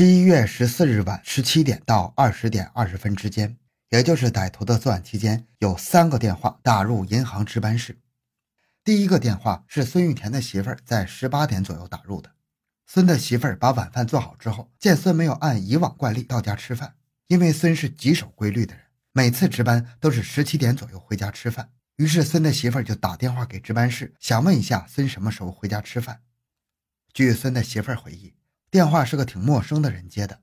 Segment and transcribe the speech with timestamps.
[0.00, 3.58] 十一月十四日晚十七点到二十点二十分之间，
[3.90, 7.98] 也就是歹徒的作案期间，有三个电话打入银行值班室。
[8.82, 12.30] 第一个电话是孙玉田的媳妇儿在十八点左右打入的。
[12.86, 16.94] 孙的媳妇儿把晚饭做好之后，见孙没有按以往惯例到家吃饭，
[17.26, 18.82] 因为孙是极守规律的人，
[19.12, 21.72] 每次值班都是十七点左右回家吃饭。
[21.96, 26.22] 于是孙的媳妇儿就打电话给值班室，想问一下孙什么时候回家吃饭。
[27.12, 28.32] 据孙的媳妇儿回忆。
[28.70, 30.42] 电话是个挺陌生的人接的，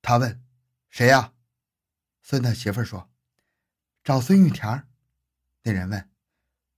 [0.00, 0.40] 他问
[0.88, 1.32] ：“谁呀？”
[2.22, 3.10] 孙的媳妇说
[4.04, 4.84] ：“找孙玉田。”
[5.64, 6.08] 那人问：“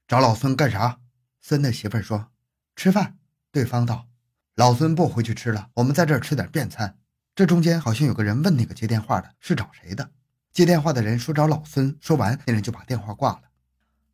[0.09, 1.01] 找老孙干啥？”
[1.41, 2.31] 孙的媳妇说
[2.75, 3.19] ：“吃饭。”
[3.53, 4.09] 对方道
[4.57, 6.99] ：“老孙不回去吃了，我们在这儿吃点便餐。”
[7.37, 10.11] 这中间好像有个人问那个接电话的是找谁的，
[10.53, 13.43] 接电话的人说找老孙，说完那人就把电话挂了。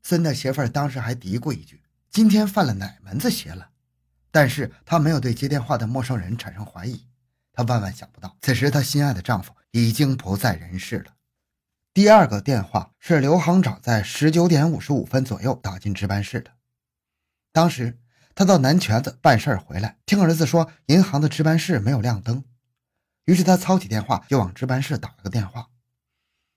[0.02, 3.70] 孙的媳妇当时还嘀咕一句：“今天犯了哪门子邪了？”
[4.34, 7.06] 但是她没有对接电话的陌生人产生怀疑，
[7.52, 11.14] 她万万想不到，此时她心爱的丈夫已经不在人世了。
[11.92, 16.50] 第二个电话是刘行长在十九点五十五分左右打进值班室的。
[17.52, 18.00] 当时
[18.34, 22.42] 他到南泉子办事儿回来，听儿子说银行的值班室没有亮灯，
[23.26, 25.68] 于是他操起电话就往值班室打了个电话。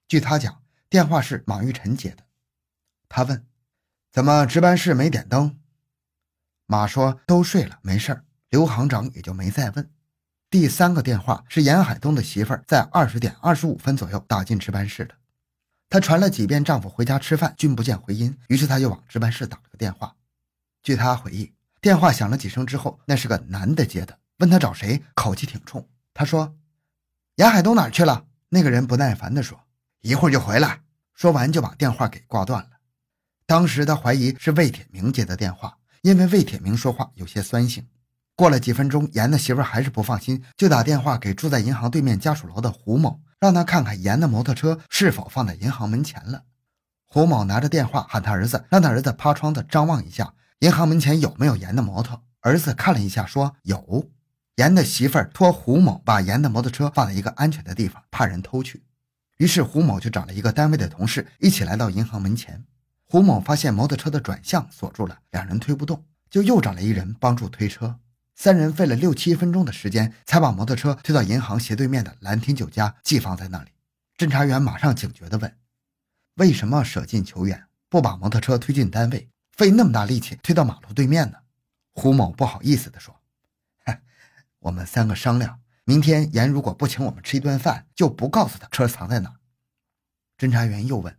[0.07, 2.23] 据他讲，电话是马玉臣接的。
[3.07, 3.45] 他问
[4.11, 5.59] ：“怎么值班室没点灯？”
[6.67, 9.89] 马说：“都睡了，没事儿。”刘行长也就没再问。
[10.49, 15.15] 第三个电话是严海东的媳妇儿在二十点二十五分左右打进值班室的。
[15.89, 20.15] 她传了几遍丈夫回家吃饭，均不见回音，于是她又往值班室打了个电话。
[20.83, 25.87] 据她回忆，电话响了几声之后，那是个男的接的，问她找谁，口气挺冲。
[26.13, 26.55] 她说
[27.35, 29.59] ：“严海东哪去了？”那个人不耐烦地说
[30.01, 30.81] ：“一会儿就回来。”
[31.13, 32.69] 说完就把电话给挂断了。
[33.45, 35.76] 当时她怀疑是魏铁明接的电话。
[36.01, 37.87] 因为魏铁明说话有些酸性，
[38.35, 46.43] 过了几分钟，严的媳妇还是不放心，就打电话给住在银行对面家属楼的胡某，让他看看严的摩托车是否放在银行门前了。
[47.05, 52.21] 胡某拿着电话喊他儿子，让他儿子趴窗子张望一下银行门前有没有严的摩托。
[52.41, 54.09] 儿子看了一下，说有。
[54.57, 58.83] 严的媳妇儿托胡某把严的摩托车放在一个安全的地方，怕人偷去。
[59.37, 62.65] 于是胡某就找了一个单位的同事一起来到银行门前。
[63.09, 67.97] 胡某发现摩托车的转向锁住了，两人推不动，就又找了一人帮助推车。
[68.35, 73.71] 三人费了六七分钟的时间，才把摩托车推到银行斜对面的兰亭酒家，寄放在那里。
[74.17, 75.57] 侦查员马上警觉地问
[76.35, 81.37] ：“为什么舍近求远，不把摩托车推进单位，费那么大力气推到马路对面呢？”
[81.95, 83.15] 胡某不好意思地说
[84.59, 89.33] ：“我们三个商量，明天严如果不请我们吃一顿饭，就不告诉他车藏在哪。”
[90.37, 91.17] 侦查员又问。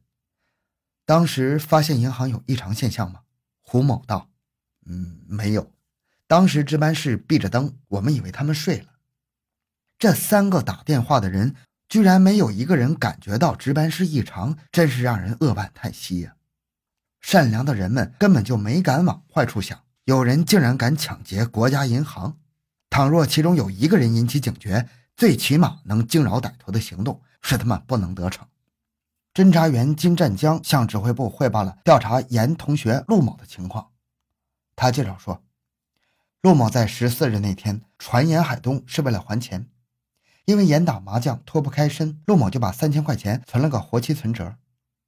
[1.09, 3.21] 当时发现银行有异常现象吗？
[3.63, 4.29] 胡某道
[4.85, 5.73] ：“嗯，没有。
[6.27, 8.89] 当时值班室闭着灯，我们以为他们睡了。
[9.99, 11.55] 这三个打电话的人
[11.89, 16.35] 居然没有一个人感觉到值班室异常，真是让人扼腕叹息呀！
[17.23, 22.37] 善良的人们根本就没敢往坏处想，有人竟然敢抢劫国家银行。
[22.91, 24.87] 倘若其中有一个人引起警觉，
[25.17, 28.47] 最起码能惊扰歹徒的行动，使他们不能得逞。”
[29.38, 33.93] 侦查员金占江向指挥部汇报了调查严同学陆某的情况。
[34.75, 35.44] 他介绍说，
[36.43, 39.69] 陆某在十四日那天传严海东是为了还钱，
[40.44, 44.56] 因为严打麻将脱不开身，陆某就把三千块钱存了个活期存折。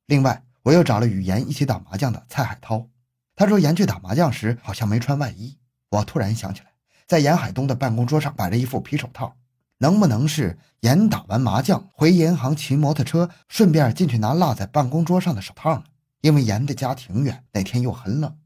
[0.07, 2.87] 另外，我又找了与严一起打麻将的蔡海涛，
[3.35, 5.59] 他说严去打麻将时好像没穿外衣。
[5.89, 6.67] 我突然想起来，
[7.09, 9.35] 在严海东的办公桌上摆着一副皮手套。
[9.83, 15.85] 能不能是严打完麻将回银行骑摩托车，顺便进去拿落在办公桌上的手套呢？
[16.21, 18.37] 因为严的家挺远，那天又很冷。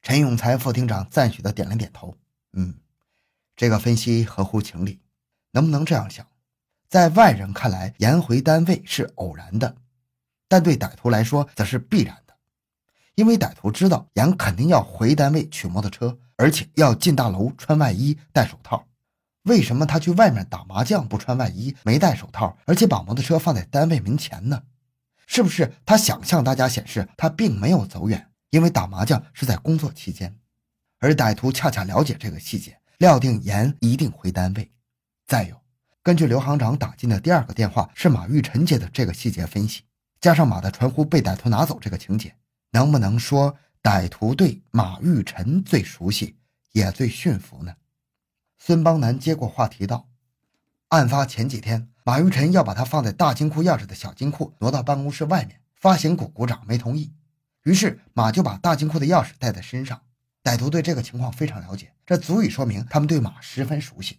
[0.00, 2.16] 陈永才副厅长赞许的点了点头。
[2.54, 2.74] 嗯，
[3.54, 4.98] 这个分析合乎情理。
[5.52, 6.26] 能不能这样想？
[6.88, 9.76] 在外人看来，严回单位是偶然的，
[10.48, 12.34] 但对歹徒来说则是必然的，
[13.14, 18.86] 因为歹徒知道严肯定要回单位取摩托车，而且要进大楼穿外衣戴手套。
[19.48, 24.62] 为什么他去外面打麻将不穿外衣、没戴手套，而且把摩托车放在单位门前呢？
[25.26, 28.30] 是不是他想向大家显示他并没有走远？
[28.50, 30.38] 因为打麻将是在工作期间，
[31.00, 34.70] 而歹徒恰恰了解这个细节，料定严一定回单位。
[35.26, 35.60] 再有，
[36.02, 39.82] 根据刘行长打进的第二个电话是马玉臣接的这个细节分析，
[40.20, 42.34] 加上马的传呼被歹徒拿走这个情节，
[42.70, 46.36] 能不能说歹徒对马玉臣最熟悉，
[46.72, 47.74] 也最驯服呢？
[48.58, 50.08] 孙邦南接过话题道
[50.88, 57.14] ：“案发前几天，马玉臣要把他放在大金库钥匙的小金库挪到办公室外面，发行股股长没同意，
[57.62, 60.02] 于是马就把大金库的钥匙带在身上。
[60.42, 64.18] 歹徒对这个情况非常了解，这足以说明他们对马十分熟悉。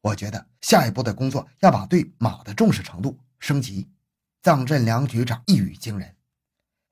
[0.00, 3.88] 我觉得下一步的工作要把对马的重视程度升级。
[4.42, 6.14] 藏镇梁局长一语惊人，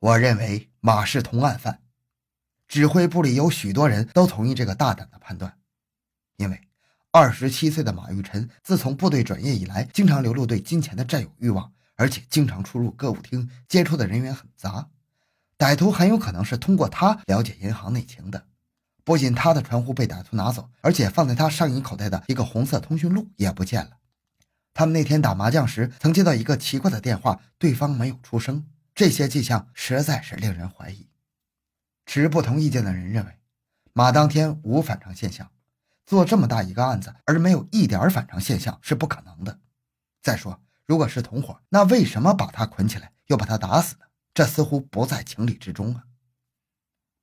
[0.01, 1.81] 我认为马是同案犯。
[2.67, 5.57] 指挥部里有许多人都同意这个大胆的判断，
[6.37, 6.61] 因为
[7.11, 14.89] 二十七岁的马玉臣自从部队转业以来，经常流露对金钱的占有欲望，而且经常出入歌舞厅，接触的人员很杂。
[15.57, 18.47] 歹徒很有可能是通过他了解银行内情的。
[19.05, 23.99] 不仅他的传呼被歹徒拿走，而且放在他上衣口袋的一个红色通讯录也不见了。
[24.73, 28.67] 他们那天打麻将时曾接到一个奇怪的电话，对方没有出声。
[28.95, 31.07] 这些迹象实在是令人怀疑。
[32.07, 33.39] 持不同意见的人认为，
[33.93, 35.51] 马当天无反常现象，
[36.07, 39.59] 做这么大一个案子而没有一点反常现象是不可能的。
[40.23, 44.07] 再说，如果是同伙，那为什么把他捆起来又把他打死呢？
[44.33, 46.05] 这似乎不在情理之中啊。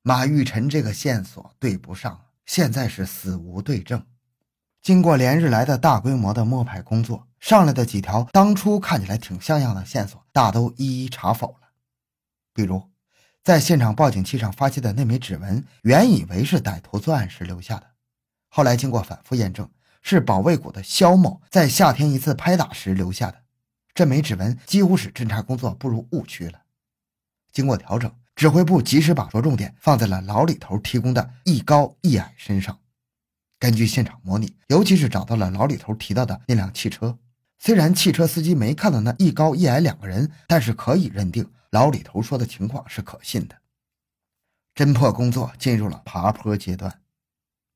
[0.02, 4.04] 马玉臣这个线索对不上，现在是死无对证。
[4.82, 11.70] 经过连日来的大规模的摸排工作，上来的几条当初看起来挺像样的线索，大都一一查否了。
[12.52, 12.90] 比如，
[13.44, 17.91] 在现场报警器上发现的那枚指纹，原以为是歹徒作案时留下的，
[18.54, 19.68] 后来经过反复验证，
[20.02, 23.42] 是保卫股的肖某在夏天一次拍打时留下的。
[23.94, 26.62] 这枚指纹几乎使侦查工作步入误区了。
[27.52, 28.14] 经过调整。
[28.34, 32.80] 指挥部及时把着重点放在了老李头提供的一高一矮身上。
[33.60, 37.20] 根据现场模拟，尤其是找到了老李头提到的那辆汽车。
[37.60, 43.56] 虽然汽车司机没看到那一高一矮两个人，但是可以认定老李头说的情况是可信的。
[44.74, 47.01] 侦破工作进入了爬坡阶段。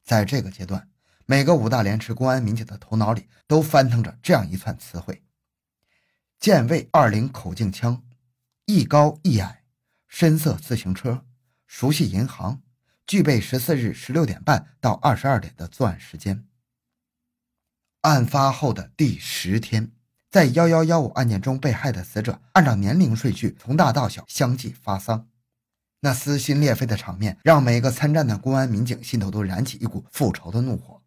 [0.06, 0.88] 在这个阶段，
[1.26, 5.24] 每个五大连池公安民警的头脑里都翻腾着这样一串词汇：
[6.40, 8.04] 剑卫二零口径枪，
[8.66, 9.64] 一高一矮。
[10.08, 11.26] 深色自行车，
[11.68, 12.62] 熟悉银行，
[13.06, 16.48] 具备十四日十六点半到二十二点的作案时间。
[18.02, 19.92] 案发后的第十天，
[20.32, 25.28] 在幺幺幺五案件中被害的死者，按照年龄顺序从大到小相继发丧。
[26.06, 31.02] 那撕心裂肺的场面，让每个参战的公安民警心头都燃起一股复仇的怒火。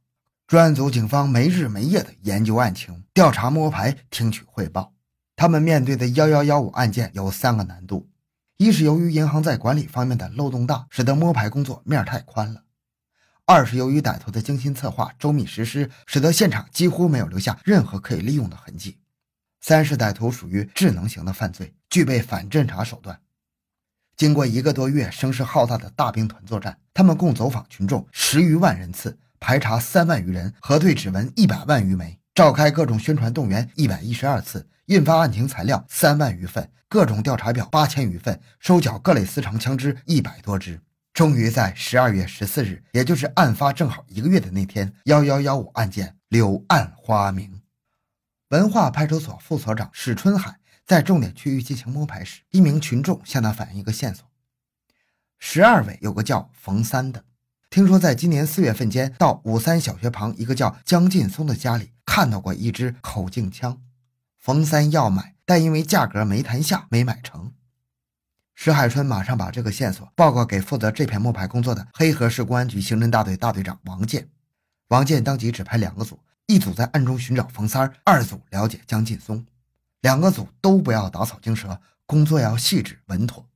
[0.48, 4.92] 专案组警方没日没夜的研究案情、调查摸排、听取汇报。
[5.36, 8.08] 他们面对的幺幺幺五案件有三个难度。
[8.56, 12.62] 一是由于银行在管理方面的漏洞大，使得摸排工作面太宽了；
[13.44, 18.96] 二是由于歹徒的精心策划、周密实施，使得现场几乎没有留下任何可以利用的痕迹；
[19.60, 23.20] 三是歹徒属于智能型的犯罪，具备反侦查手段。
[24.18, 34.68] 经过一个多月声势浩大的大兵团作战，他们共走访群众十余万人次，排查三万余人，核对指纹一百万余枚，召开各种宣传动员一百一十二次。
[34.86, 40.80] 印发案情材料三万余份，各种调查表八千余份，收缴各类私藏枪支一百多支。
[41.14, 47.60] 终于在十二月十四日，也就是案发正好一个月的那天，幺幺幺五案件柳暗花明。
[48.48, 50.57] 文化派出所副所长史春海
[50.88, 54.26] 在重点区域进行摸排时，一名群众向他反映一个线索：
[55.38, 57.26] 十二尾有个叫冯三的，
[57.68, 63.82] 听说在今年四月份间到五三小学旁一个叫江劲松的家里看到过一支口径枪。
[64.38, 67.52] 冯三要买，但因为价格没谈下，没买成。
[68.54, 74.26] 石海春马上把这个线索报告给负责这片摸排工作的黑河市公安局刑侦大队大队长王建。
[74.88, 79.44] 王建当即指派两个组，一组在暗中寻找冯三儿，二组了解江劲松。
[80.00, 83.48] 两个组都不要打草惊蛇，工作要细致稳妥。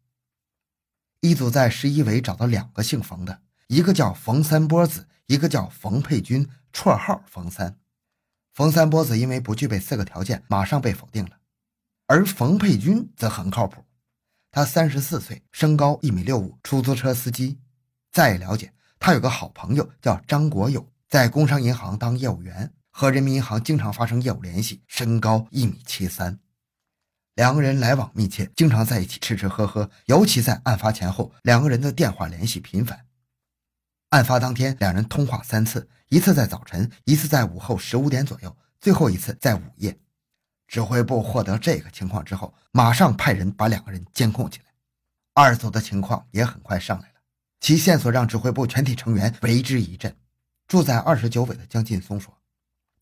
[1.21, 7.79] 一组在十一围找到两个姓冯的，一个叫冯三波子，一个叫冯佩军，绰号冯三。
[8.53, 11.39] 冯三波子因为不具备四个条件，马上被否定了，
[12.07, 13.85] 而冯佩军则很靠谱。
[14.51, 17.61] 他三十四岁，身高一米六五，出租车司机。
[18.11, 26.39] 再了解，他有个好朋友叫张国友，在工商银行当业务员，和人民银行经常发生业务联系，身高一米七三。
[27.35, 33.07] 两个人来往密切，经常在一起吃吃喝喝，尤其在案发前后，两个人的电话联系频繁。
[34.11, 39.99] 案发当天，两人通话三次，一次在早晨，一次在午后十五点左右，最后一次在午夜。
[40.69, 44.67] 指挥部获得这个情况之后，马上派人把两个人监控起来。
[45.33, 47.15] 二组的情况也很快上来了，
[47.61, 50.15] 其线索让指挥部全体成员为之一振。
[50.69, 52.37] 住在二十九尾的江劲松说：“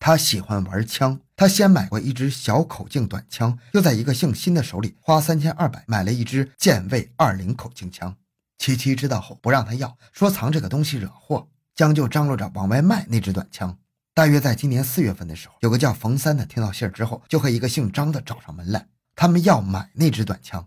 [0.01, 8.17] 他喜欢玩枪，他先买过一支小口径短枪，又在一个姓辛的手里花三千二百买了一支剑卫二零口径枪。”
[8.57, 13.77] 七七知道后不让他要，说藏这个东西惹祸，将就张罗着往外卖那支短枪。
[14.15, 20.67] 大约在今年四月份的时候，有个叫冯三的听到信儿之后，就和一个姓张的找上门来，他们要买那支短枪。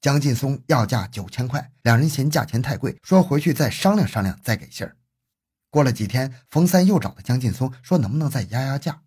[0.00, 4.96] 江劲松要价九千块，两人嫌价钱太贵，说回去再商量商量再给信儿。
[5.70, 9.00] 过了几天，冯三又找到江劲松，说能不能再压压价。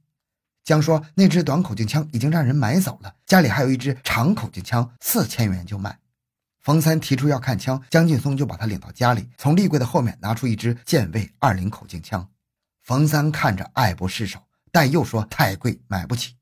[0.63, 5.99] 江说那支短口径枪已经让人买走了，家里还有一支长口径枪，四千元就卖。
[6.61, 12.29] 冯三提出要看枪，江劲松就把他领到家里，从立柜的后面拿出一支剑卫二零口径枪。
[12.81, 14.39] 冯三看着爱不释手，
[14.71, 16.37] 但又说太贵，买不起。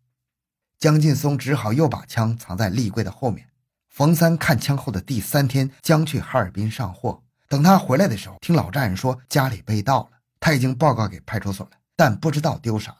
[0.77, 3.47] 江劲松只好又把枪藏在立柜的后面。
[3.89, 7.23] 冯三看枪后的第三天，将去哈尔滨上货。
[7.49, 10.10] 等他回来的时候，听老丈人说家里被盗了，
[10.41, 12.97] 他已经报告给派出所了，但不知道丢啥了。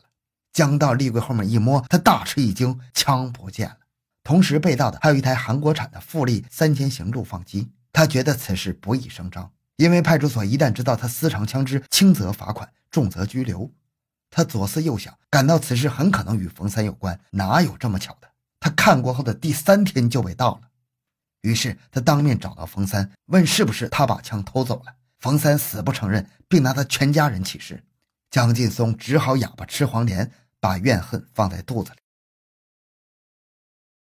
[0.53, 3.77] 江到立柜后面一摸，他大吃一惊，枪不见了。
[4.23, 7.71] 同时被盗的还有一台韩国产的富力三千型录放机。
[7.91, 13.69] 他觉得此事不宜声张，因为派出所一旦知道他私藏枪支，轻则罚款，重则拘留。
[14.29, 17.19] 他左思右想，感到此事很可能与冯三有关。
[17.31, 18.29] 哪有这么巧的？
[18.59, 20.69] 他看过后的第三天就被盗了。
[21.41, 24.93] 于是他当面找到冯三，问是不是他把枪偷走了。
[25.21, 27.83] 冯三死不承认，并拿他全家人起誓。
[28.31, 31.97] 江劲松只好哑巴吃黄连，把怨恨放在肚子里。